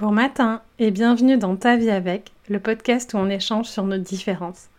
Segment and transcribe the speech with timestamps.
[0.00, 3.98] Bon matin et bienvenue dans Ta vie avec, le podcast où on échange sur nos
[3.98, 4.70] différences.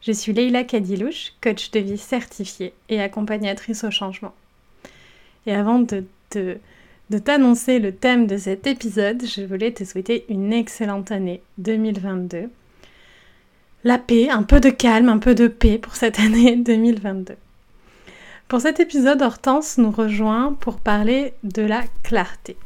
[0.00, 4.34] Je suis Leila Kadilouche, coach de vie certifiée et accompagnatrice au changement.
[5.46, 10.52] Et avant de, de t'annoncer le thème de cet épisode, je voulais te souhaiter une
[10.52, 12.50] excellente année 2022.
[13.84, 17.36] La paix, un peu de calme, un peu de paix pour cette année 2022.
[18.48, 22.56] Pour cet épisode, Hortense nous rejoint pour parler de la clarté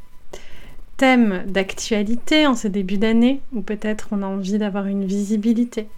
[0.99, 5.89] thème d'actualité en ce début d'année, ou peut-être on a envie d'avoir une visibilité.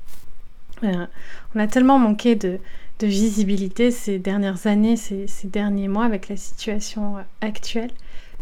[0.84, 1.06] Euh,
[1.54, 2.58] on a tellement manqué de,
[3.02, 7.90] visibilité ces dernières années, ces, derniers mois avec la situation euh, actuelle.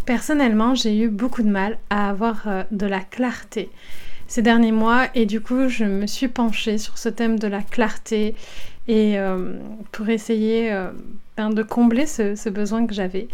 [0.05, 3.71] Personnellement, j'ai eu beaucoup de mal à avoir euh, de la clarté
[4.27, 7.63] ces derniers mois et du coup, je me suis penchée sur ce thème de la
[7.63, 8.35] clarté
[8.89, 9.17] et
[9.93, 10.71] pour essayer
[11.37, 13.29] ben, de combler ce, ce besoin que j'avais.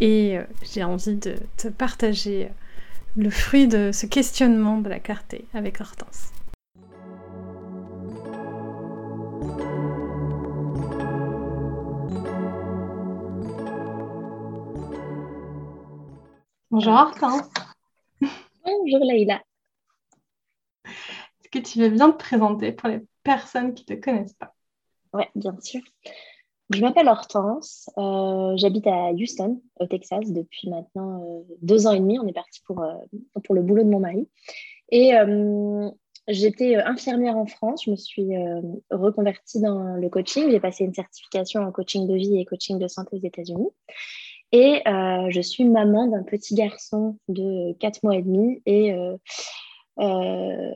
[0.00, 0.38] Et
[0.72, 2.48] j'ai envie de te partager
[3.16, 6.32] le fruit de ce questionnement de la clarté avec Hortense.
[16.70, 17.48] Bonjour Hortense.
[18.20, 19.42] Bonjour Leïla.
[20.84, 24.54] Est-ce que tu veux bien te présenter pour les personnes qui ne te connaissent pas?
[25.14, 25.80] Oui, bien sûr.
[26.70, 32.00] Je m'appelle Hortense, euh, j'habite à Houston, au Texas, depuis maintenant euh, deux ans et
[32.00, 32.18] demi.
[32.18, 32.94] On est parti pour, euh,
[33.44, 34.28] pour le boulot de mon mari.
[34.90, 35.12] Et
[36.28, 38.30] j'étais infirmière en France, je me suis
[38.92, 40.48] reconvertie dans le coaching.
[40.48, 43.68] J'ai passé une certification en coaching de vie et coaching de santé aux États-Unis.
[44.52, 48.62] Et je suis maman d'un petit garçon de quatre mois et demi
[49.98, 50.72] euh,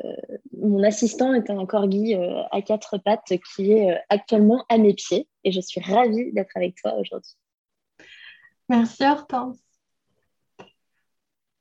[0.56, 4.94] mon assistant est un corgi euh, à quatre pattes qui est euh, actuellement à mes
[4.94, 7.36] pieds et je suis ravie d'être avec toi aujourd'hui.
[8.68, 9.58] Merci Hortense.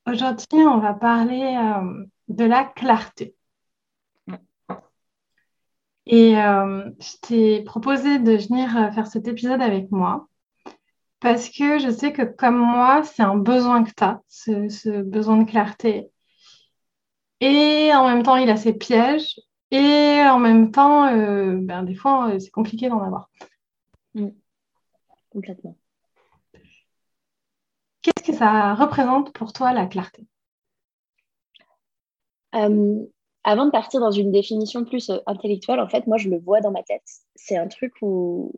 [0.06, 1.56] Aujourd'hui, on va parler
[2.28, 3.36] de la clarté.
[6.08, 10.28] Et je t'ai proposé de venir faire cet épisode avec moi
[11.20, 15.38] parce que je sais que comme moi, c'est un besoin que tu as, ce, besoin
[15.38, 16.10] de clarté.
[17.42, 19.40] Et en même temps, il a ses pièges.
[19.72, 23.30] Et en même temps, euh, ben, des fois, euh, c'est compliqué d'en avoir.
[24.16, 24.30] Mm.
[25.30, 25.78] Complètement.
[28.02, 30.26] Qu'est-ce que ça représente pour toi la clarté?
[32.56, 33.06] Euh,
[33.44, 36.72] Avant de partir dans une définition plus intellectuelle, en fait, moi, je le vois dans
[36.72, 37.08] ma tête.
[37.36, 38.54] C'est un truc où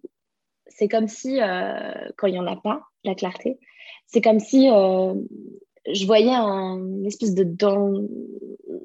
[0.67, 1.39] c'est comme si,
[2.17, 3.59] quand il n'y en a pas, la clarté,
[4.05, 7.43] c'est comme si je voyais un espèce de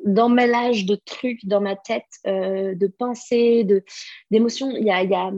[0.06, 3.84] d'emmêlage de trucs dans ma tête, euh, de pensées, de,
[4.30, 4.70] d'émotions.
[4.70, 5.32] Il y a, y a,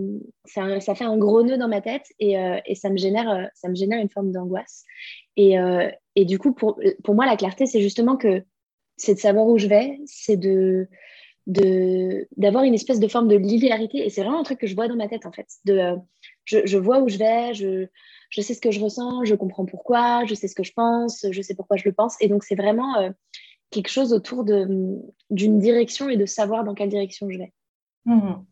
[0.44, 3.30] ça, ça, fait un gros nœud dans ma tête et, euh, et, ça, me génère,
[3.30, 4.84] euh, ça me génère une forme d'angoisse.
[5.36, 5.54] Et,
[6.16, 8.42] et du coup, pour, pour moi, la clarté, c'est justement que
[8.96, 10.88] c'est de savoir où je vais, c'est de,
[11.46, 14.04] de, d'avoir une espèce de forme de linéarité.
[14.04, 15.46] Et c'est vraiment un truc que je vois dans ma tête, en fait.
[15.64, 15.94] De,
[16.44, 17.86] je, je vois où je vais, je,
[18.30, 21.24] je sais ce que je ressens, je comprends pourquoi, je sais ce que je pense,
[21.30, 22.16] je sais pourquoi je le pense.
[22.20, 23.12] Et donc, c'est vraiment
[23.70, 27.52] quelque chose autour d'une direction et de savoir dans quelle direction je vais.
[28.04, 28.44] Mhm.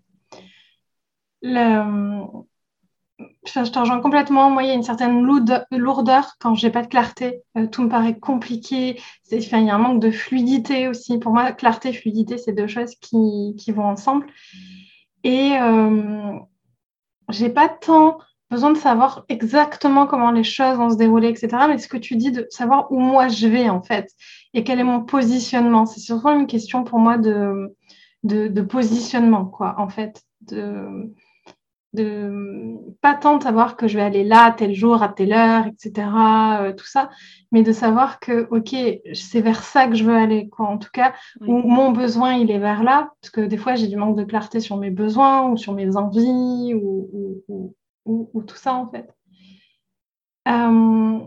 [1.42, 2.44] je
[3.70, 4.50] te rejoins complètement.
[4.50, 5.22] Moi, il y a une certaine
[5.70, 7.42] lourdeur quand j'ai pas de clarté.
[7.56, 9.00] Euh, tout me paraît compliqué.
[9.30, 11.18] Il y a un manque de fluidité aussi.
[11.18, 14.26] Pour moi, clarté, fluidité, c'est deux choses qui, qui vont ensemble.
[15.24, 16.32] Et euh,
[17.30, 18.18] j'ai pas tant
[18.50, 21.48] besoin de savoir exactement comment les choses vont se dérouler, etc.
[21.68, 24.10] Mais ce que tu dis de savoir où moi je vais, en fait,
[24.54, 25.86] et quel est mon positionnement.
[25.86, 27.74] C'est surtout une question pour moi de,
[28.22, 30.22] de, positionnement, quoi, en fait.
[30.42, 31.12] De,
[31.92, 35.66] de pas tant de savoir que je vais aller là, tel jour, à telle heure,
[35.66, 36.08] etc.,
[36.60, 37.10] euh, tout ça,
[37.52, 38.76] mais de savoir que, OK,
[39.14, 42.50] c'est vers ça que je veux aller, quoi, en tout cas, où mon besoin, il
[42.50, 45.48] est vers là, parce que des fois, j'ai du manque de clarté sur mes besoins
[45.48, 47.74] ou sur mes envies ou, ou ou,
[48.06, 49.12] tout ça en fait.
[50.46, 51.18] Euh,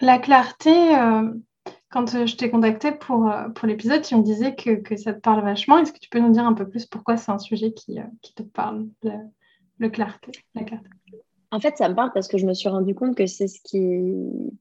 [0.00, 1.32] la clarté, euh,
[1.90, 5.20] quand euh, je t'ai contacté pour, pour l'épisode, tu me disais que, que, ça te
[5.20, 5.78] parle vachement.
[5.78, 8.34] Est-ce que tu peux nous dire un peu plus pourquoi c'est un sujet qui, qui
[8.34, 8.88] te parle,
[9.78, 10.88] le, clarté, la clarté?
[11.50, 13.60] En fait, ça me parle parce que je me suis rendu compte que c'est ce
[13.62, 13.78] qui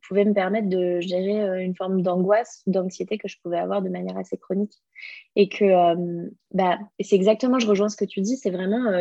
[0.05, 4.17] pouvait me permettre de gérer une forme d'angoisse, d'anxiété que je pouvais avoir de manière
[4.17, 4.73] assez chronique.
[5.37, 5.95] Et que
[6.53, 8.91] bah, c'est exactement, je rejoins ce que tu dis, c'est vraiment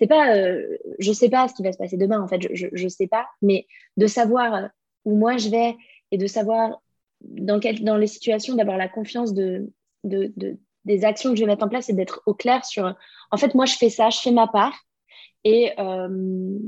[0.00, 2.66] c'est pas, euh, je sais pas ce qui va se passer demain, en fait, je,
[2.72, 3.66] je, sais pas, mais
[3.98, 4.70] de savoir
[5.04, 5.76] où moi je vais
[6.10, 6.80] et de savoir
[7.20, 9.70] dans, quel, dans les situations, d'avoir la confiance de,
[10.04, 10.32] de,
[10.86, 12.94] des actions que je vais mettre en place et d'être au clair sur,
[13.30, 14.74] en fait, moi je fais ça, je fais ma part
[15.44, 16.58] et, euh,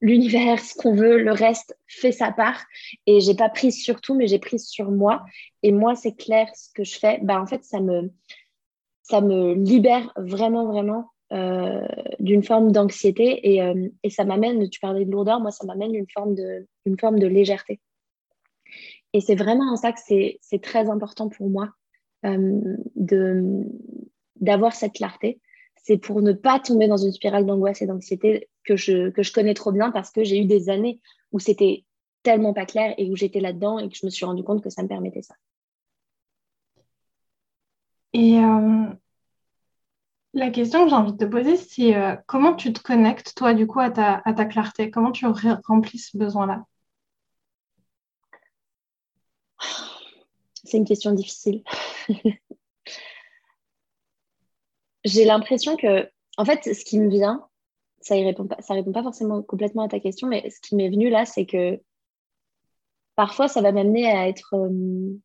[0.00, 2.64] l'univers, ce qu'on veut, le reste fait sa part.
[3.06, 5.22] Et j'ai pas prise sur tout, mais j'ai prise sur moi.
[5.62, 8.10] Et moi, c'est clair, ce que je fais, bah, en fait, ça me,
[9.02, 11.86] ça me libère vraiment, vraiment euh,
[12.18, 13.52] d'une forme d'anxiété.
[13.52, 16.66] Et, euh, et, ça m'amène, tu parlais de lourdeur, moi, ça m'amène une forme de,
[16.86, 17.80] une forme de légèreté.
[19.12, 21.70] Et c'est vraiment en ça que c'est très important pour moi
[22.24, 22.60] euh,
[24.36, 25.40] d'avoir cette clarté
[25.82, 29.32] c'est pour ne pas tomber dans une spirale d'angoisse et d'anxiété que je, que je
[29.32, 31.00] connais trop bien parce que j'ai eu des années
[31.32, 31.84] où c'était
[32.22, 34.70] tellement pas clair et où j'étais là-dedans et que je me suis rendu compte que
[34.70, 35.34] ça me permettait ça.
[38.12, 38.36] Et
[40.32, 43.54] la question que j'ai envie de te poser, c'est euh, comment tu te connectes, toi,
[43.54, 44.90] du coup, à ta, clarté?
[44.90, 46.64] Comment tu remplis ce besoin-là?
[50.64, 51.62] C'est une question difficile.
[55.04, 57.46] j'ai l'impression que, en fait, ce qui me vient,
[58.00, 60.90] ça ne répond, pas, répond pas forcément complètement à ta question, mais ce qui m'est
[60.90, 61.80] venu là, c'est que
[63.16, 64.54] parfois, ça va m'amener à être.
[64.54, 65.18] Euh,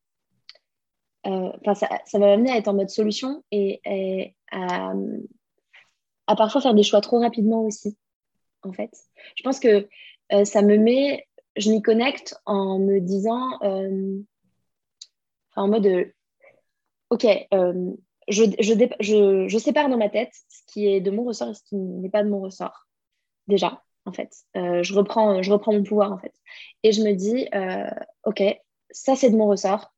[1.25, 3.81] enfin, ça, ça, va m'amener à être en mode solution et,
[4.51, 4.93] à,
[6.27, 7.97] à, parfois faire des choix trop rapidement aussi,
[8.63, 8.91] en fait.
[9.35, 9.87] Je pense que
[10.33, 11.27] euh, ça me met.
[11.57, 13.59] Je m'y connecte en me disant.
[15.55, 16.11] en mode.
[17.09, 17.25] Ok,
[18.27, 21.63] je, je, je, sépare dans ma tête ce qui est de mon ressort et ce
[21.63, 22.87] qui n'est pas de mon ressort,
[23.47, 24.31] déjà, en fait.
[24.55, 26.33] Euh, je, reprends, je reprends mon pouvoir, en fait.
[26.83, 27.89] Et je me dis, euh,
[28.25, 28.43] OK,
[28.89, 29.93] ça, c'est de mon ressort.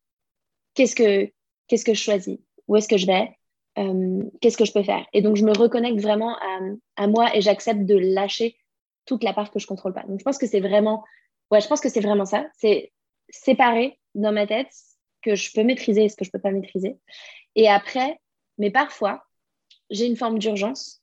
[0.77, 1.31] Qu'est-ce que,
[1.67, 2.37] qu'est-ce que je choisis?
[2.67, 3.35] Où est-ce que je vais?
[3.79, 5.07] Euh, Qu'est-ce que je peux faire?
[5.11, 6.59] Et donc, je me reconnecte vraiment à,
[6.97, 8.55] à moi et j'accepte de lâcher
[9.07, 10.03] toute la part que je contrôle pas.
[10.03, 11.03] Donc, je pense que c'est vraiment,
[11.49, 12.45] ouais, je pense que c'est vraiment ça.
[12.59, 12.91] C'est
[13.29, 14.93] séparer dans ma tête ce
[15.23, 16.99] que je peux maîtriser et ce que je peux pas maîtriser.
[17.55, 18.19] Et après,
[18.59, 19.23] mais parfois,
[19.89, 21.01] j'ai une forme d'urgence.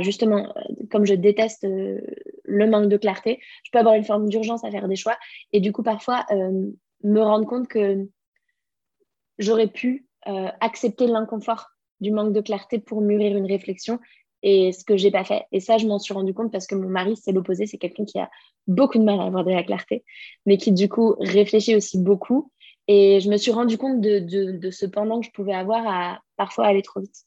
[0.00, 0.52] justement,
[0.90, 1.98] comme je déteste euh,
[2.44, 5.16] le manque de clarté, je peux avoir une forme d'urgence à faire des choix.
[5.52, 6.70] Et du coup, parfois, euh,
[7.04, 8.06] me rendre compte que
[9.38, 11.68] j'aurais pu euh, accepter l'inconfort
[12.00, 13.98] du manque de clarté pour mûrir une réflexion
[14.42, 15.46] et ce que j'ai pas fait.
[15.50, 18.04] Et ça, je m'en suis rendu compte parce que mon mari, c'est l'opposé, c'est quelqu'un
[18.04, 18.30] qui a
[18.66, 20.04] beaucoup de mal à avoir de la clarté,
[20.46, 22.52] mais qui du coup réfléchit aussi beaucoup
[22.88, 26.20] et je me suis rendu compte de, de, ce pendant que je pouvais avoir à
[26.36, 27.24] parfois aller trop vite.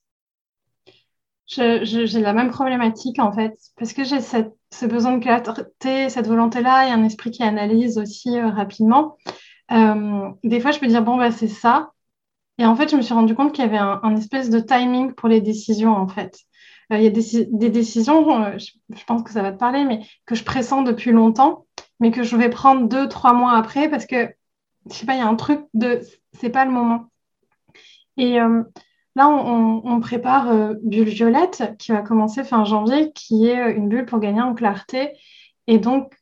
[1.46, 6.88] J'ai la même problématique en fait, parce que j'ai ce besoin de clarté, cette volonté-là
[6.88, 9.18] et un esprit qui analyse aussi euh, rapidement.
[9.72, 11.92] Euh, des fois, je peux dire, bon, bah, c'est ça.
[12.58, 15.14] Et en fait, je me suis rendu compte qu'il y avait un, espèce de timing
[15.14, 16.40] pour les décisions en fait.
[16.92, 20.02] Euh, il y a des, décisions, je, je, pense que ça va te parler, mais
[20.26, 21.66] que je pressens depuis longtemps,
[22.00, 24.30] mais que je vais prendre deux, trois mois après parce que
[24.90, 26.02] je sais pas, il y a un truc de
[26.34, 27.08] c'est pas le moment.
[28.18, 28.64] Et euh,
[29.16, 33.90] là, on, prépare euh, Bulle Violette qui va commencer fin janvier, qui est euh, une
[33.90, 35.12] bulle pour gagner en clarté.
[35.68, 36.14] Et donc,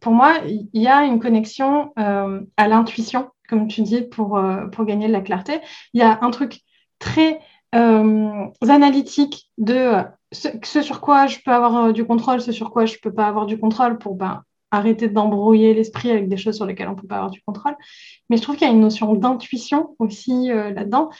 [0.00, 4.40] pour moi, il y a une connexion à l'intuition, comme tu dis, pour,
[4.72, 5.60] pour gagner de la clarté.
[5.92, 6.60] Il y a un truc
[6.98, 7.40] très
[7.72, 9.92] analytique de
[10.32, 13.26] ce, sur quoi je peux avoir du contrôle, ce sur quoi je ne peux pas
[13.26, 17.00] avoir du contrôle pour ben, arrêter d'embrouiller l'esprit avec des choses sur lesquelles on ne
[17.00, 17.76] peut pas avoir du contrôle.
[18.28, 21.10] Mais je trouve qu'il y a une notion d'intuition aussi euh, là-dedans.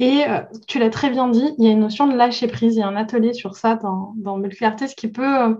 [0.00, 2.76] Et euh, tu l'as très bien dit, il y a une notion de lâcher prise.
[2.76, 5.58] Il y a un atelier sur ça dans, dans Belle Clarté, ce qui peut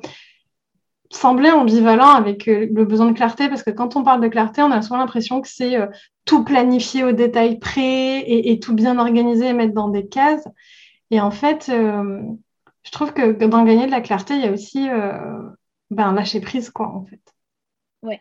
[1.15, 4.63] euh, sembler ambivalent avec le besoin de clarté, parce que quand on parle de clarté,
[4.63, 5.77] on a souvent l'impression que c'est
[6.25, 10.47] tout planifier au détail près et, tout bien organiser et mettre dans des cases.
[11.11, 14.89] Et en fait, je trouve que, dans gagner de la clarté, il y a aussi
[15.91, 17.21] ben, lâcher prise, quoi, en fait.
[18.03, 18.21] Ouais,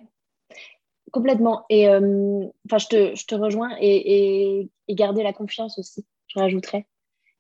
[1.14, 1.66] complètement.
[1.70, 6.40] Et euh, enfin, je, te, je, te, rejoins et, et, garder la confiance aussi, je
[6.40, 6.86] rajouterais.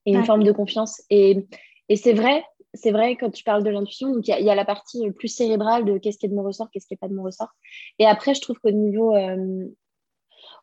[0.05, 1.01] Et une forme de confiance.
[1.09, 1.47] Et,
[1.89, 4.65] et c'est vrai, c'est vrai quand tu parles de l'intuition, donc il y, a la
[4.65, 7.13] partie plus cérébrale de qu'est-ce qui est de mon ressort, qu'est-ce qui n'est pas de
[7.13, 7.49] mon ressort.
[7.99, 9.67] Et après, je trouve qu'au niveau, euh,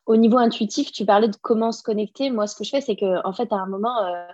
[0.06, 2.30] au niveau intuitif, tu parlais de comment se connecter.
[2.30, 4.26] Moi, ce que je fais, c'est que fait, à un moment, euh,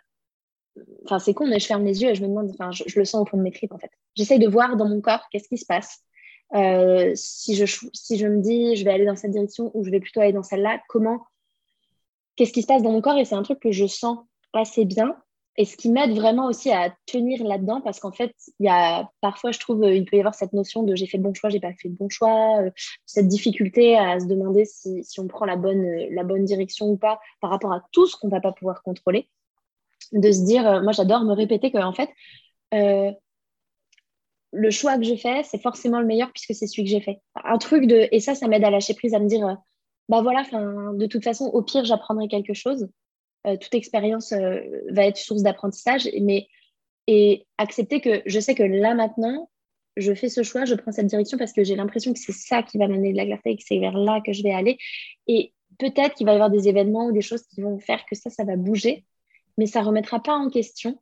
[1.05, 3.05] enfin, c'est con, mais je ferme les yeux et je me demande, enfin, je, le
[3.05, 3.91] sens au fond de mes tripes, en fait.
[4.15, 6.03] J'essaye de voir dans mon corps qu'est-ce qui se passe.
[6.55, 9.91] Euh, si, je, si je me dis je vais aller dans cette direction ou je
[9.91, 11.27] vais plutôt aller dans celle-là, comment,
[12.37, 14.19] qu'est-ce qui se passe dans mon corps Et c'est un truc que je sens
[14.53, 15.17] assez bien
[15.57, 19.09] et ce qui m'aide vraiment aussi à tenir là-dedans parce qu'en fait, il y a
[19.21, 21.51] parfois, je trouve, il peut y avoir cette notion de j'ai fait le bon choix,
[21.51, 22.71] j'ai pas fait le bon choix, euh,
[23.07, 27.21] cette difficulté à se demander si, on prend la bonne, la bonne direction ou pas
[27.41, 29.29] par rapport à tout ce qu'on va pas pouvoir contrôler.
[30.13, 32.11] De se dire, euh, moi j'adore me répéter que en fait,
[34.57, 37.21] le choix que j'ai fait, c'est forcément le meilleur puisque c'est celui que j'ai fait.
[37.45, 38.09] Un truc de.
[38.11, 39.55] Et ça, ça m'aide à lâcher prise, à me dire, euh,
[40.09, 40.45] bah voilà,
[40.95, 42.89] de toute façon, au pire, j'apprendrai quelque chose.
[43.47, 44.61] Euh, toute expérience euh,
[44.91, 46.49] va être source d'apprentissage, mais
[47.59, 49.49] accepter que je sais que là maintenant,
[49.97, 52.63] je fais ce choix, je prends cette direction parce que j'ai l'impression que c'est ça
[52.63, 54.79] qui va m'amener de la clarté et que c'est vers là que je vais aller.
[55.29, 58.17] Et peut-être qu'il va y avoir des événements ou des choses qui vont faire que
[58.17, 59.05] ça, ça va bouger,
[59.57, 61.01] mais ça ne remettra pas en question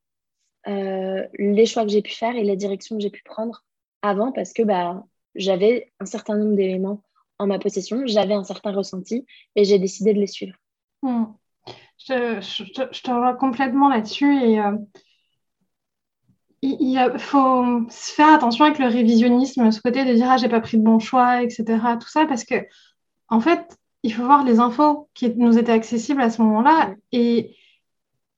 [0.67, 3.65] euh, les choix que j'ai pu faire et la direction que j'ai pu prendre
[4.03, 7.03] avant parce que bah, j'avais un certain nombre d'éléments
[7.39, 10.57] en ma possession, j'avais un certain ressenti et j'ai décidé de les suivre.
[11.03, 11.25] Hmm.
[12.07, 14.77] Je, je, te rejoins complètement là-dessus et euh,
[16.61, 20.79] il, faut faire attention avec le révisionnisme, ce côté de dire ah j'ai pas pris
[20.79, 21.65] de bon choix, etc.
[22.01, 22.57] Tout ça parce que
[23.29, 27.57] en fait il faut voir les infos qui nous étaient accessibles à ce moment-là et,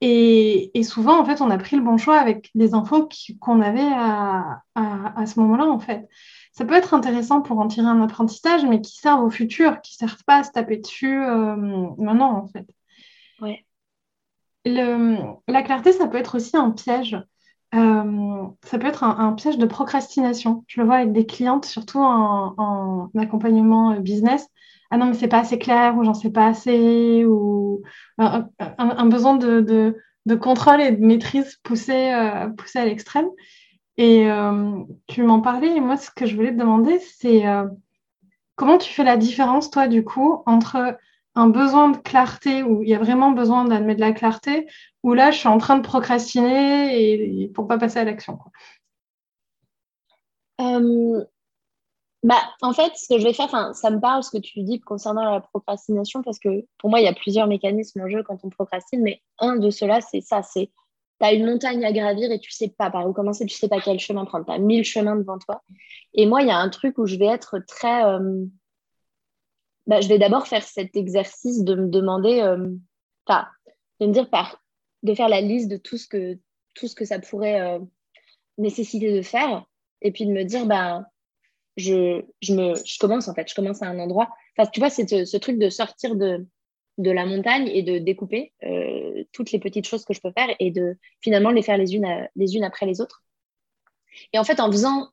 [0.00, 3.08] et, souvent en fait on a pris le bon choix avec les infos
[3.40, 6.08] qu'on avait à, à, ce moment-là en fait.
[6.52, 9.94] Ça peut être intéressant pour en tirer un apprentissage, mais qui servent au futur, qui
[9.94, 11.56] ne servent pas à se taper dessus euh,
[11.98, 12.66] maintenant en fait.
[13.40, 13.64] Ouais.
[14.64, 17.16] Le, la clarté, ça peut être aussi un piège.
[17.74, 20.64] Euh, ça peut être un, piège de procrastination.
[20.66, 24.48] Je le vois avec des clientes, surtout en, accompagnement euh, business.
[24.90, 27.82] Ah non, mais c'est pas assez clair, ou j'en sais pas assez, ou
[28.18, 29.96] un, besoin de,
[30.40, 33.28] contrôle et de maîtrise poussé, euh, poussé à l'extrême.
[33.98, 34.28] Et
[35.06, 37.44] tu m'en parlais, et moi, ce que je voulais te demander, c'est
[38.54, 40.98] comment tu fais la différence, toi, du coup, entre
[41.36, 44.66] un besoin de clarté où il y a vraiment besoin d'admettre de la clarté,
[45.02, 48.38] ou là, je suis en train de procrastiner et, pour pas passer à l'action.
[50.62, 51.22] Euh,
[52.22, 54.80] bah, en fait, ce que je vais faire, ça me parle ce que tu dis
[54.80, 58.38] concernant la procrastination, parce que pour moi, il y a plusieurs mécanismes en jeu quand
[58.42, 60.72] on procrastine, mais un de ceux-là, c'est ça, c'est
[61.20, 63.68] tu as une montagne à gravir et tu sais pas par où commencer, tu sais
[63.68, 65.62] pas quel chemin prendre, tu as mille chemins devant toi.
[66.14, 68.04] Et moi, il y a un truc où je vais être très...
[68.04, 68.46] Euh,
[69.86, 72.56] bah, je vais d'abord faire cet exercice de me demander, euh,
[74.00, 74.62] de me dire par,
[75.02, 76.38] de faire la liste de tout ce que,
[76.74, 77.78] tout ce que ça pourrait euh,
[78.58, 79.64] nécessiter de faire,
[80.02, 81.06] et puis de me dire, bah,
[81.76, 84.28] je, je, me, je commence en fait, je commence à un endroit.
[84.56, 86.46] Enfin, tu vois, c'est ce, truc de sortir de,
[86.98, 90.48] de la montagne et de découper euh, toutes les petites choses que je peux faire
[90.58, 93.22] et de finalement les faire les unes, les unes après les autres.
[94.32, 95.10] Et en fait, en faisant,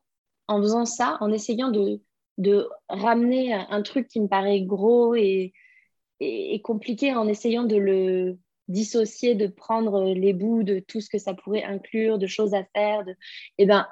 [0.48, 2.02] en faisant ça, en essayant de,
[2.38, 5.54] de ramener un truc qui me paraît gros et,
[6.64, 8.38] compliqué en essayant de le
[8.70, 12.64] dissocier, de prendre les bouts de tout ce que ça pourrait inclure, de choses à
[12.74, 13.06] faire.
[13.08, 13.16] Et
[13.60, 13.88] eh ben,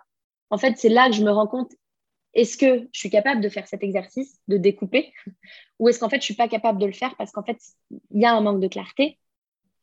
[0.50, 1.72] en fait, c'est là que je me rends compte,
[2.34, 5.14] est-ce que je suis capable de faire cet exercice, de découper,
[5.80, 7.58] ou est-ce qu'en fait, je suis pas capable de le faire parce qu'en fait,
[8.12, 9.18] il y a un manque de clarté.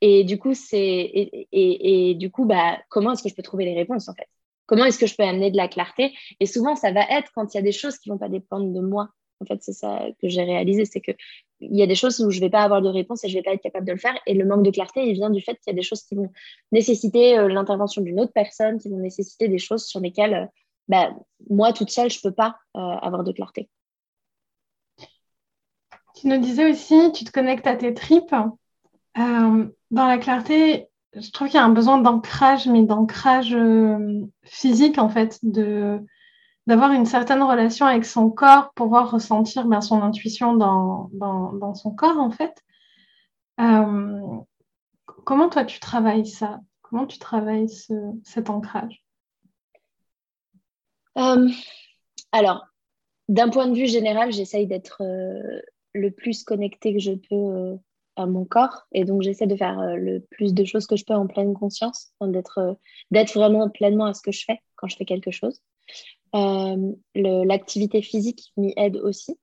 [0.01, 3.43] Et du coup, c'est et, et, et, du coup, bah, comment est-ce que je peux
[3.43, 4.29] trouver les réponses en fait?
[4.69, 6.15] Comment est-ce que je peux amener de la clarté?
[6.41, 8.29] Et souvent, ça va être quand il y a des choses qui ne vont pas
[8.29, 9.09] dépendre de moi.
[9.41, 11.17] En fait, c'est ça que j'ai réalisé, c'est qu'il
[11.61, 13.39] y a des choses où je ne vais pas avoir de réponse et je ne
[13.39, 14.19] vais pas être capable de le faire.
[14.27, 16.17] Et le manque de clarté, il vient du fait qu'il y a des choses qui
[16.17, 16.31] vont
[16.71, 20.47] nécessiter euh, l'intervention d'une autre personne, qui vont nécessiter des choses sur lesquelles, euh,
[20.89, 21.15] bah,
[21.49, 23.71] moi, toute seule, je ne peux pas euh, avoir de clarté.
[26.15, 28.35] Tu nous disais aussi, tu te connectes à tes tripes.
[29.15, 30.89] dans la clarté,
[31.21, 36.05] je trouve qu'il y a un besoin d'ancrage, mais d'ancrage euh, physique, en fait, de
[36.67, 41.95] d'avoir une certaine relation avec son corps, pouvoir ressentir ben, son intuition dans, dans, son
[41.95, 42.63] corps, en fait.
[43.59, 44.21] Euh,
[45.25, 46.61] comment toi, tu travailles ça?
[46.83, 47.71] Comment tu travailles
[48.23, 49.03] cet ancrage?
[51.17, 51.49] Euh,
[52.33, 52.67] Alors,
[53.31, 55.03] d'un point de vue général, j'essaye d'être
[55.95, 57.79] le plus connecté que je peux
[58.19, 58.87] à mon corps.
[58.93, 61.55] Et donc, j'essaie de faire euh, le plus de choses que je peux en pleine
[61.55, 62.75] conscience, d'être, euh,
[63.11, 65.63] d'être vraiment pleinement à ce que je fais quand je fais quelque chose.
[66.35, 69.39] Euh, l'activité physique m'y aide aussi.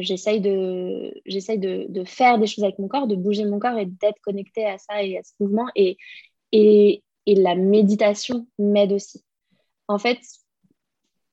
[0.00, 3.76] j'essaye de, j'essaye de, de, faire des choses avec mon corps, de bouger mon corps
[3.78, 5.66] et d'être connecté à ça et à ce mouvement.
[5.74, 5.96] Et,
[6.52, 9.24] et, et la méditation m'aide aussi.
[9.88, 10.18] En fait,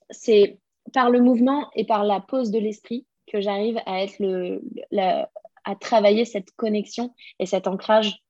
[0.09, 0.59] c'est
[0.93, 5.29] par le mouvement et par la pose de l'esprit que j'arrive à être le, la,
[5.63, 8.23] à travailler cette connexion et cet ancrage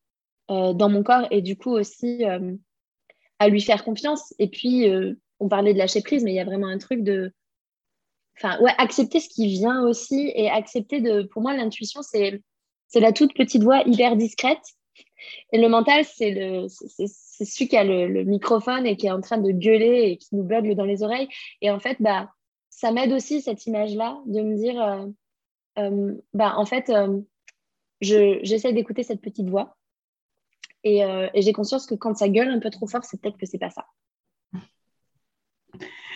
[0.51, 2.53] euh, dans mon corps et du coup aussi euh,
[3.39, 4.33] à lui faire confiance.
[4.39, 7.03] Et puis, euh, on parlait de lâcher prise, mais il y a vraiment un truc
[7.03, 7.33] de...
[8.37, 11.23] Enfin, ouais, accepter ce qui vient aussi et accepter de...
[11.23, 12.41] Pour moi, l'intuition, c'est,
[12.87, 14.63] c'est la toute petite voix hyper discrète.
[15.51, 16.33] Et le mental, c'est,
[16.67, 20.43] celui qui a le, microphone et qui est en train de gueuler et qui nous
[20.43, 21.29] bugle dans les oreilles.
[21.61, 22.29] Et en fait, bah,
[22.69, 25.07] ça m'aide aussi, cette image-là, de me dire
[25.75, 27.21] bah, en fait, euh,
[28.01, 29.77] j'essaie d'écouter cette petite voix.
[30.85, 33.45] Euh, et, j'ai conscience que quand ça gueule un peu trop fort, c'est peut-être que
[33.45, 33.85] c'est pas ça.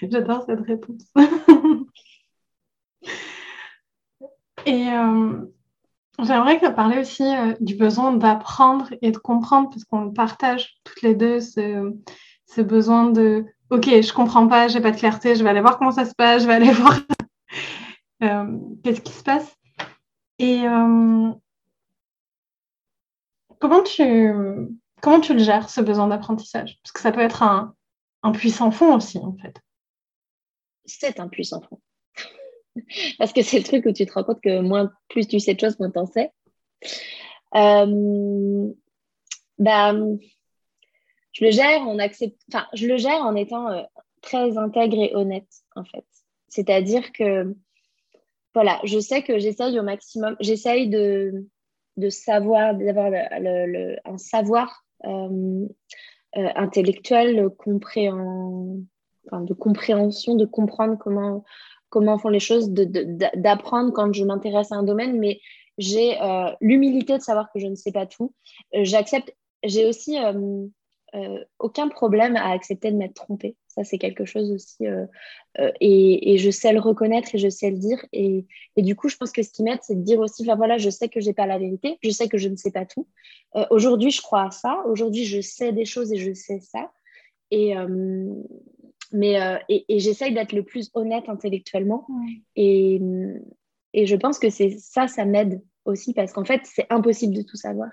[0.02, 1.04] J'adore cette réponse.
[4.66, 4.88] et
[6.20, 7.24] j'aimerais parler aussi
[7.62, 11.94] du besoin d'apprendre et de comprendre, parce qu'on partage toutes les deux ce,
[12.46, 15.78] ce besoin de ok, je comprends pas, j'ai pas de clarté, je vais aller voir
[15.78, 17.26] comment ça se passe, je vais aller voir euh,
[18.20, 19.56] qu'est-ce qui se passe?
[20.40, 21.32] Et euh,
[23.60, 24.34] comment tu
[25.02, 26.78] comment tu le gères ce besoin d'apprentissage?
[26.84, 27.76] Parce que ça peut être un,
[28.24, 29.56] un puissant fond aussi en fait.
[30.86, 31.80] C'est un puissant fond.
[33.18, 35.54] Parce que c'est le truc où tu te rends compte que moins plus tu sais
[35.54, 36.32] de choses, moins t'en sais.
[37.56, 38.72] Euh,
[39.58, 39.94] bah,
[41.34, 43.84] je le gère en accepte, enfin, je le gère en étant euh,
[44.22, 46.06] très intègre et honnête, en fait.
[46.48, 47.56] C'est-à-dire que,
[48.54, 51.48] voilà, je sais que j'essaye au maximum, j'essaye de,
[51.98, 53.12] de savoir, d'avoir
[54.06, 55.68] un savoir euh,
[56.38, 57.48] euh, intellectuel, de
[59.54, 61.44] compréhension, de comprendre comment,
[61.90, 65.40] comment font les choses, d'apprendre quand je m'intéresse à un domaine, mais
[65.78, 66.18] j'ai
[66.60, 68.34] l'humilité de savoir que je ne sais pas tout.
[68.74, 70.18] J'accepte, j'ai aussi
[71.16, 73.56] euh, aucun problème à accepter de m'être trompée.
[73.68, 74.86] Ça, c'est quelque chose aussi.
[74.86, 75.06] Euh,
[75.60, 78.04] euh, et, je sais le reconnaître et je sais le dire.
[78.12, 78.46] Et,
[78.76, 81.08] du coup, je pense que ce qui m'aide, c'est de dire aussi, voilà, je sais
[81.08, 83.08] que je n'ai pas la vérité, je sais que je ne sais pas tout.
[83.70, 84.84] aujourd'hui, je crois à ça.
[84.88, 86.92] Aujourd'hui, je sais des choses et je sais ça.
[87.52, 87.74] Et,
[89.14, 92.06] mais, et, j'essaye d'être le plus honnête intellectuellement.
[92.56, 93.00] Et,
[93.94, 97.44] et je pense que c'est ça, ça m'aide aussi parce qu'en fait, c'est impossible de
[97.44, 97.90] tout savoir.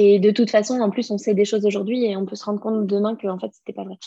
[0.00, 2.44] Et de toute façon, en plus, on sait des choses aujourd'hui et on peut se
[2.44, 3.98] rendre compte demain que en fait, c'était pas vrai.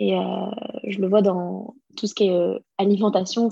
[0.00, 0.50] Et euh,
[0.82, 3.48] je le vois dans tout ce qui est euh, alimentation.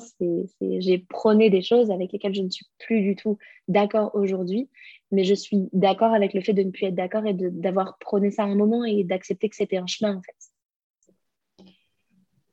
[0.60, 4.68] j'ai prôné des choses avec lesquelles je ne suis plus du tout d'accord aujourd'hui,
[5.12, 8.32] mais je suis d'accord avec le fait de ne plus être d'accord et d'avoir prôné
[8.32, 11.64] ça à un moment et d'accepter que c'était un chemin en fait.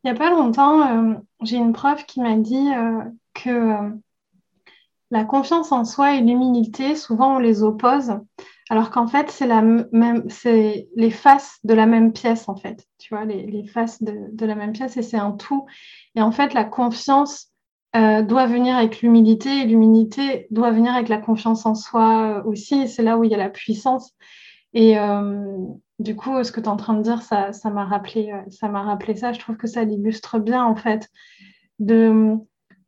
[0.04, 2.68] Il n'y a pas longtemps, euh, j'ai une prof qui m'a dit
[3.34, 3.92] que
[5.10, 8.14] la confiance en soi et l'humilité, souvent on les oppose
[8.72, 12.88] alors qu'en fait, c'est les faces de la même pièce, en fait.
[13.00, 15.66] Tu vois, les, faces de, la même pièce et c'est un tout.
[16.16, 17.50] Et en fait, la confiance
[17.98, 22.44] euh, doit venir avec l'humilité et l'humilité doit venir avec la confiance en soi euh,
[22.46, 22.88] aussi.
[22.88, 24.14] C'est là où il y a la puissance.
[24.74, 25.58] Et euh,
[26.00, 28.70] du coup, ce que tu es en train de dire, ça, ça m'a rappelé, ça
[28.70, 29.34] m'a rappelé ça.
[29.34, 31.10] Je trouve que ça l'illustre bien, en fait.
[31.80, 32.38] De,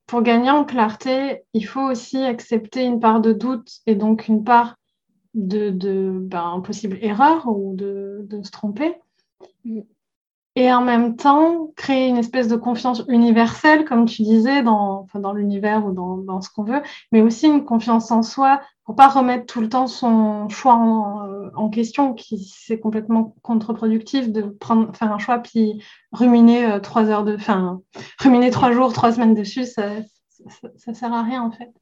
[0.07, 4.45] pour gagner en clarté, il faut aussi accepter une part de doute et donc une
[4.45, 4.77] part
[5.33, 8.95] de, de ben, possible erreur ou de, de, se tromper.
[10.55, 15.19] Et en même temps, créer une espèce de confiance universelle, comme tu disais, dans, enfin,
[15.19, 18.95] dans l'univers ou dans, dans ce qu'on veut, mais aussi une confiance en soi pour
[18.95, 24.31] pas remettre tout le temps son choix en, euh, en question, qui c'est complètement contre-productif
[24.31, 27.81] de prendre, faire un choix puis ruminer euh, trois heures de, enfin,
[28.19, 29.89] ruminer trois jours, trois semaines dessus, ça,
[30.29, 31.73] ça, ça, sert à rien en fait.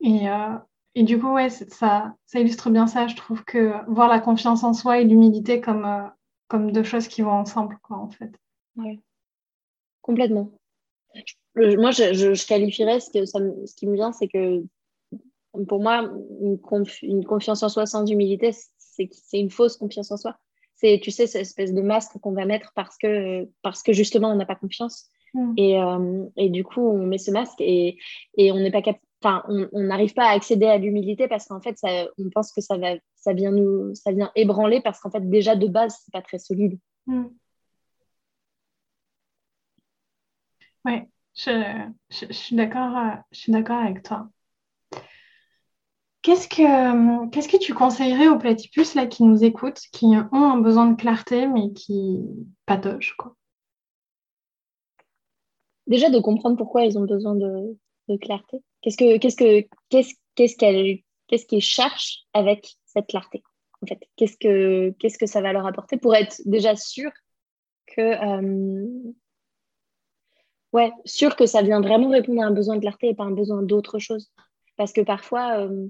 [0.00, 0.56] Et, euh,
[0.98, 3.06] et du coup, ouais, ça, ça illustre bien ça.
[3.06, 6.08] Je trouve que voir la confiance en soi et l'humilité comme, euh,
[6.48, 8.32] comme deux choses qui vont ensemble, quoi, en fait.
[8.76, 8.98] Ouais.
[10.00, 10.50] Complètement.
[11.54, 14.64] moi, je, je, qualifierais ce, que ça, ce qui me vient, c'est que
[15.68, 16.58] pour moi, une,
[17.02, 20.38] une, confiance en soi sans humilité, c'est une fausse confiance en soi.
[20.76, 24.30] C'est, tu sais, cette espèce de masque qu'on va mettre parce que, parce que justement,
[24.30, 25.10] on n'a pas confiance.
[25.34, 25.52] Mm.
[25.58, 27.98] Et, euh, et, du coup, on met ce masque et,
[28.38, 31.60] et on n'est pas capable enfin, on n'arrive pas à accéder à l'humilité parce qu'en
[31.60, 35.10] fait, ça, on pense que ça, va, ça, vient nous, ça vient ébranler parce qu'en
[35.10, 36.78] fait, déjà de base, c'est pas très solide.
[37.06, 37.26] Mm.
[40.84, 41.02] Oui,
[41.34, 44.28] je, je, suis d'accord, euh, je suis d'accord avec toi.
[46.22, 50.58] Qu'est-ce que, qu'est-ce que tu conseillerais aux platypus là, qui nous écoutent, qui ont un
[50.58, 52.20] besoin de clarté mais qui
[52.66, 53.36] patogent quoi?
[55.86, 57.76] Déjà de comprendre pourquoi ils ont besoin de,
[58.08, 63.42] de clarté Qu'est-ce que qu'est-ce que qu'est-ce qu'est-ce qu'elle qu'est-ce qu'ils cherchent avec cette clarté
[63.82, 67.10] En fait, qu'est-ce que qu'est-ce que ça va leur apporter pour être déjà sûr
[67.88, 68.86] que euh,
[70.72, 73.32] ouais sûr que ça vient vraiment répondre à un besoin de clarté et pas un
[73.32, 74.30] besoin d'autre chose?
[74.76, 75.88] Parce que parfois euh,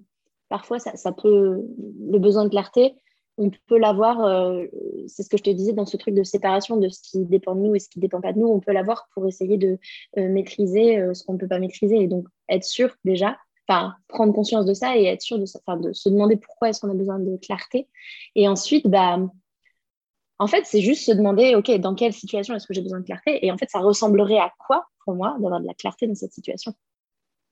[0.49, 1.61] parfois ça, ça, peut
[2.01, 2.95] le besoin de clarté
[3.39, 4.65] on peut l'avoir, euh,
[5.07, 7.55] c'est ce que je te disais dans ce truc de séparation de ce qui dépend
[7.55, 9.59] de nous et ce qui ne dépend pas de nous, on peut l'avoir pour essayer
[9.59, 9.79] de
[10.19, 11.97] euh, maîtriser euh, ce qu'on ne peut pas maîtriser.
[11.97, 13.37] Et donc être sûr déjà,
[13.69, 16.91] enfin prendre conscience de ça et être sûr de, de se demander pourquoi est-ce qu'on
[16.91, 17.89] a besoin de clarté.
[18.35, 19.19] Et ensuite, bah,
[20.39, 23.05] en fait, c'est juste se demander, OK, dans quelle situation est-ce que j'ai besoin de
[23.05, 23.45] clarté?
[23.45, 26.33] Et en fait, ça ressemblerait à quoi pour moi d'avoir de la clarté dans cette
[26.33, 26.75] situation?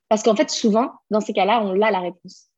[0.08, 2.50] Parce qu'en fait, souvent, dans ces cas-là, on a la réponse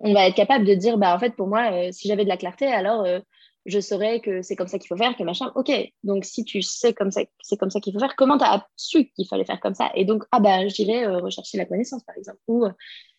[0.00, 2.28] on va être capable de dire, bah, en fait, pour moi, euh, si j'avais de
[2.28, 3.20] la clarté, alors euh,
[3.64, 5.50] je saurais que c'est comme ça qu'il faut faire, que machin.
[5.54, 5.70] Ok,
[6.04, 8.66] donc si tu sais comme ça, c'est comme ça qu'il faut faire, comment tu as
[8.76, 9.90] su qu'il fallait faire comme ça?
[9.94, 12.40] Et donc, ah bah, j'irais euh, rechercher la connaissance, par exemple.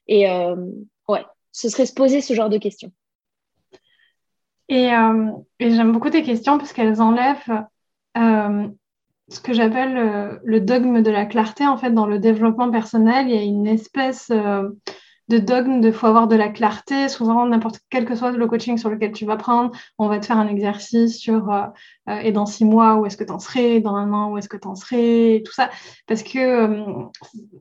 [0.08, 0.28] et
[1.10, 2.92] ouais, ce serait se poser ce genre de questions.
[4.70, 4.90] Et,
[5.60, 7.66] j'aime beaucoup tes questions parce qu'elles enlèvent
[8.16, 11.66] ce que j'appelle le dogme de la clarté.
[11.66, 14.32] En fait, dans le développement personnel, il y a une espèce
[15.30, 17.10] de dogme de faut avoir de la clarté.
[17.10, 20.26] Souvent, n'importe quel que soit le coaching sur lequel tu vas prendre, on va te
[20.26, 21.64] faire un exercice sur euh,
[22.10, 24.38] euh, et dans six mois, où est-ce que tu en serais, dans un an, où
[24.38, 25.70] est-ce que tu en serais, et tout ça.
[26.08, 27.04] Parce que euh,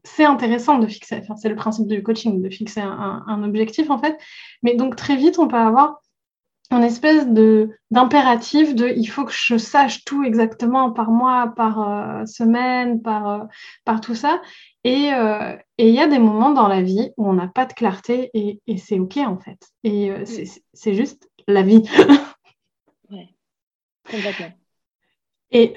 [0.05, 3.91] c'est intéressant de fixer, enfin, c'est le principe du coaching, de fixer un, un, objectif
[3.91, 4.17] en fait.
[4.63, 6.01] Mais donc très vite, on peut avoir
[6.71, 12.27] une espèce de d'impératif de il faut que je sache tout exactement par mois, par
[12.27, 13.47] semaine, par,
[13.85, 14.41] par tout ça.
[14.87, 17.73] Euh, et il y a des moments dans la vie où on n'a pas de
[17.73, 19.59] clarté et, c'est OK en fait.
[19.83, 20.25] Et euh,
[20.75, 21.83] c'est juste la vie.
[23.11, 23.35] ouais,
[24.09, 24.53] complètement.
[25.51, 25.75] Et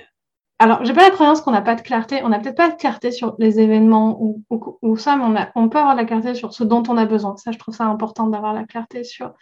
[0.60, 2.22] alors, j'ai pas la croyance qu'on n'a pas de clarté.
[2.24, 4.44] On n'a peut-être pas de clarté sur les événements ou,
[4.82, 7.06] ou, ça, mais on, a, on, peut avoir la clarté sur ce dont on a
[7.06, 7.38] besoin.
[7.38, 9.34] Ça, je trouve ça important d'avoir la clarté sur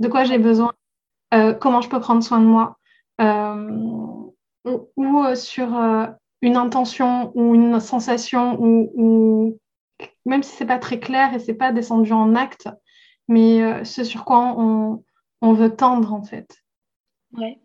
[0.00, 0.72] de quoi j'ai besoin,
[1.34, 2.76] euh, comment je peux prendre soin de moi,
[3.20, 4.34] ou,
[4.96, 5.68] ou sur
[6.42, 9.58] une intention ou une sensation ou,
[10.24, 12.68] même si c'est pas très clair et c'est pas descendu en acte,
[13.26, 15.02] mais euh, ce sur quoi on,
[15.52, 16.56] veut tendre en fait.
[17.32, 17.58] Ouais.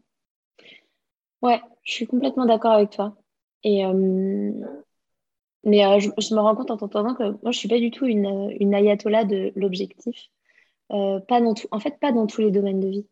[1.41, 3.15] Ouais, je suis complètement d'accord avec toi.
[3.63, 4.51] Et euh,
[5.63, 8.05] mais euh, je, me rends compte en t'entendant que moi je suis pas du tout
[8.05, 10.29] une, une ayatollah de l'objectif.
[10.89, 13.05] Pas dans tout, en fait, pas dans tous les domaines de vie.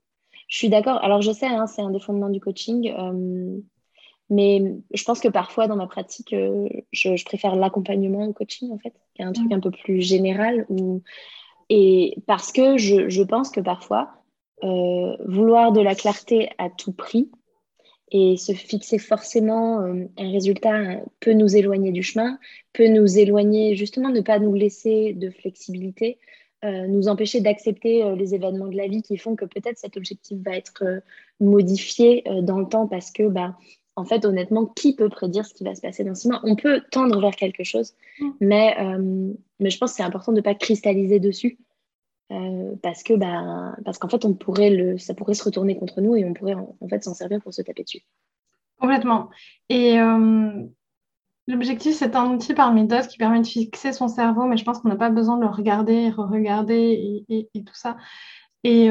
[0.47, 1.03] Je suis d'accord.
[1.03, 2.93] Alors je sais, hein, c'est un des fondements du coaching.
[4.31, 8.77] Mais je pense que parfois, dans ma pratique, euh, je, préfère l'accompagnement au coaching, en
[8.77, 9.53] fait, qui est un truc mm.
[9.53, 10.65] un peu plus général.
[11.69, 14.09] Et parce que je, pense que parfois,
[14.63, 17.29] euh, vouloir de la clarté à tout prix
[18.13, 22.39] et se fixer forcément euh, un résultat peut nous éloigner du chemin,
[22.71, 26.19] peut nous éloigner, justement, ne pas nous laisser de flexibilité,
[26.63, 30.55] nous empêcher d'accepter les événements de la vie qui font que peut-être cet objectif va
[30.55, 31.01] être
[31.39, 33.55] modifié dans le temps parce que bah,
[33.95, 36.39] en fait, honnêtement, qui peut prédire ce qui va se passer dans six mois?
[36.43, 38.29] On peut tendre vers quelque chose, mm.
[38.39, 41.57] mais, euh, mais je pense que c'est important de ne pas cristalliser dessus.
[42.31, 45.99] Euh, parce que bah, parce qu'en fait on pourrait le ça pourrait se retourner contre
[45.99, 48.05] nous et on pourrait en, fait s'en servir pour se taper dessus
[48.79, 49.29] complètement
[49.67, 50.63] et euh,
[51.47, 54.79] l'objectif c'est un outil parmi d'autres qui permet de fixer son cerveau mais je pense
[54.79, 57.97] qu'on n'a pas besoin de le regarder re-regarder et, tout ça.
[58.63, 58.89] Et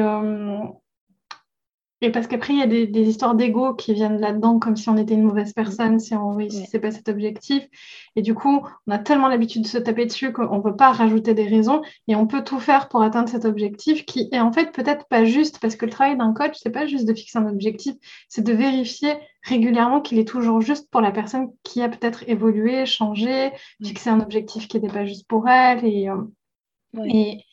[2.03, 4.97] et parce qu'après, il y a des, histoires d'ego qui viennent là-dedans, comme si on
[4.97, 7.67] était une mauvaise personne, si on réussissait pas cet objectif.
[8.15, 10.91] Et du coup, on a tellement l'habitude de se taper dessus qu'on ne peut pas
[10.91, 14.51] rajouter des raisons et on peut tout faire pour atteindre cet objectif qui est en
[14.51, 17.37] fait peut-être pas juste parce que le travail d'un coach, c'est pas juste de fixer
[17.37, 17.93] un objectif,
[18.29, 22.87] c'est de vérifier régulièrement qu'il est toujours juste pour la personne qui a peut-être évolué,
[22.87, 23.51] changé,
[23.83, 25.85] fixer un objectif qui n'était pas juste pour elle.
[25.85, 26.23] Et, euh,
[27.05, 27.45] et,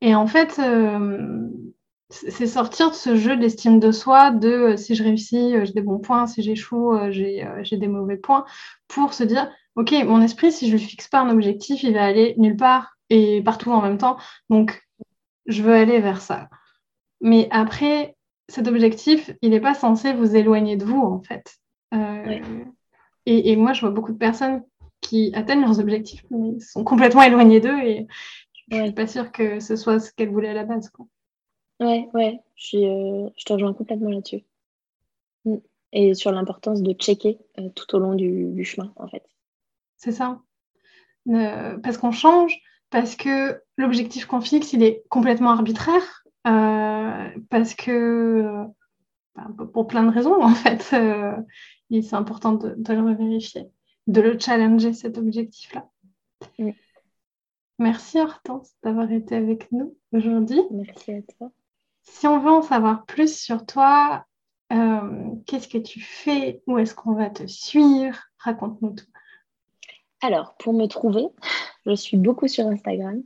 [0.00, 1.48] et, en fait, euh,
[2.12, 5.72] c'est sortir de ce jeu d'estime de soi, de euh, si je réussis, euh, j'ai
[5.72, 8.44] des bons points, si j'échoue, euh, j'ai des mauvais points,
[8.88, 11.94] pour se dire, OK, mon esprit, si je ne lui fixe pas un objectif, il
[11.94, 14.18] va aller nulle part et partout en même temps.
[14.50, 14.82] Donc,
[15.46, 16.48] je veux aller vers ça.
[17.20, 18.16] Mais après,
[18.48, 21.56] cet objectif, il n'est pas censé vous éloigner de vous, en fait.
[23.26, 24.62] et, moi, je vois beaucoup de personnes
[25.00, 28.06] qui atteignent leurs objectifs, mais sont complètement éloignées d'eux et
[28.70, 30.90] je ne suis pas sûre que ce soit ce qu'elles voulaient à la base.
[30.90, 31.06] Quoi.
[31.82, 34.44] Ouais, ouais, je, euh, je te rejoins complètement là-dessus.
[35.44, 35.56] Mm.
[35.92, 39.24] Et sur l'importance de checker euh, tout au long du, chemin, en fait.
[39.96, 40.40] C'est ça.
[41.28, 42.58] Euh, parce qu'on change,
[42.90, 48.64] parce que l'objectif qu'on fixe, il est complètement arbitraire, parce que,
[49.36, 53.66] bah, pour plein de raisons, en fait, c'est important de, le vérifier,
[54.06, 55.88] de le challenger, cet objectif-là.
[57.78, 60.60] Merci Hortense d'avoir été avec nous aujourd'hui.
[60.70, 61.52] Merci à toi.
[62.02, 64.24] Si on veut en savoir plus sur toi,
[64.72, 66.62] euh, qu'est-ce que tu fais?
[66.66, 68.18] Où est-ce qu'on va te suivre?
[68.38, 69.06] Raconte-nous tout.
[70.20, 71.26] Alors, pour me trouver,
[71.86, 73.22] je suis beaucoup sur Instagram.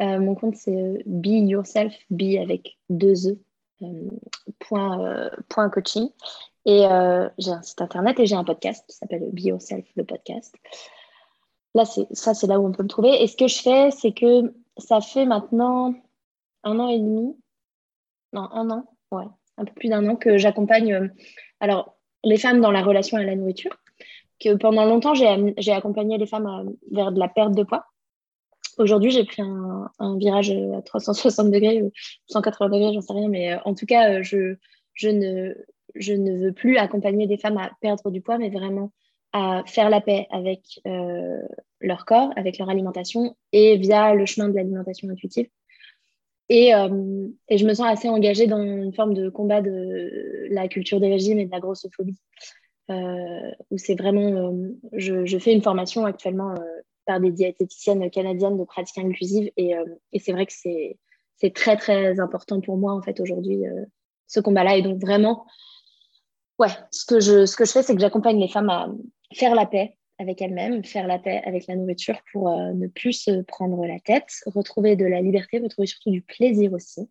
[0.00, 3.38] Euh, mon compte, c'est euh, Be Yourself, Be avec deux E,
[4.60, 6.08] point, point, coaching.
[6.64, 6.86] Et
[7.38, 10.54] j'ai un site internet et j'ai un podcast qui s'appelle Be Yourself, le podcast.
[11.74, 13.22] Là, ça, c'est là où on peut me trouver.
[13.22, 15.94] Et ce que je fais, c'est que ça fait maintenant
[16.62, 17.36] un an et demi
[18.32, 19.24] un an, ouais,
[19.58, 21.08] un peu plus d'un an que j'accompagne euh,
[21.60, 23.76] alors les femmes dans la relation à la nourriture.
[24.40, 27.86] Que pendant longtemps, j'ai accompagné les femmes vers de la perte de poids.
[28.78, 31.92] Aujourd'hui, j'ai pris un, virage à 360 degrés ou
[32.26, 34.56] 180 degrés, j'en sais rien, mais euh, en tout cas, euh, je,
[34.94, 35.54] je, ne,
[35.94, 38.92] je ne veux plus accompagner des femmes à perdre du poids, mais vraiment
[39.32, 40.80] à faire la paix avec
[41.80, 45.48] leur corps, avec leur alimentation et via le chemin de l'alimentation intuitive
[46.48, 50.68] Et, euh, et, je me sens assez engagée dans une forme de combat de la
[50.68, 52.18] culture des régimes et de la grossophobie,
[52.90, 54.52] euh, où c'est vraiment,
[54.92, 56.54] je, je, fais une formation actuellement
[57.06, 59.72] par des diététiciennes canadiennes de pratique inclusive, et,
[60.12, 60.98] et c'est vrai que c'est
[61.36, 63.64] c'est très très important pour moi en fait aujourd'hui
[64.32, 64.76] ce combat-là.
[64.76, 65.46] Et donc vraiment,
[66.58, 68.88] ouais, ce que je, ce que je fais, c'est que j'accompagne les femmes à
[69.34, 73.12] faire la paix avec elles-mêmes, faire la paix avec la nourriture pour euh, ne plus
[73.12, 77.10] se prendre la tête, retrouver de la liberté, retrouver surtout du plaisir aussi